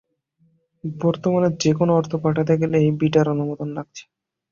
[0.83, 4.03] বর্তমানে যেকোনো অর্থ পাঠাতে গেলেই বিডার অনুমোদন লাগছে।